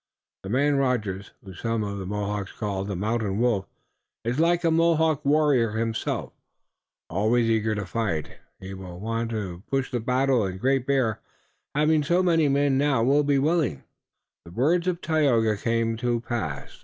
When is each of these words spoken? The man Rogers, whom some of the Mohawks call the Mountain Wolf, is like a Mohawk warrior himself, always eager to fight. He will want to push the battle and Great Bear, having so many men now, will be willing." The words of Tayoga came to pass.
The 0.41 0.49
man 0.49 0.77
Rogers, 0.77 1.29
whom 1.43 1.53
some 1.53 1.83
of 1.83 1.99
the 1.99 2.07
Mohawks 2.07 2.53
call 2.53 2.83
the 2.85 2.95
Mountain 2.95 3.37
Wolf, 3.37 3.67
is 4.23 4.39
like 4.39 4.63
a 4.63 4.71
Mohawk 4.71 5.23
warrior 5.23 5.73
himself, 5.73 6.33
always 7.07 7.47
eager 7.47 7.75
to 7.75 7.85
fight. 7.85 8.39
He 8.59 8.73
will 8.73 8.99
want 8.99 9.29
to 9.29 9.61
push 9.69 9.91
the 9.91 9.99
battle 9.99 10.43
and 10.43 10.59
Great 10.59 10.87
Bear, 10.87 11.19
having 11.75 12.01
so 12.01 12.23
many 12.23 12.47
men 12.49 12.79
now, 12.79 13.03
will 13.03 13.21
be 13.23 13.37
willing." 13.37 13.83
The 14.45 14.49
words 14.51 14.87
of 14.87 15.01
Tayoga 15.01 15.55
came 15.55 15.97
to 15.97 16.19
pass. 16.19 16.79